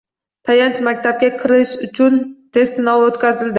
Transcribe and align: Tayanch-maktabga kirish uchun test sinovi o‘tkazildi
Tayanch-maktabga 0.49 1.29
kirish 1.43 1.75
uchun 1.89 2.19
test 2.59 2.83
sinovi 2.83 3.09
o‘tkazildi 3.13 3.49